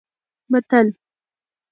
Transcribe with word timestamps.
متل: 0.51 0.87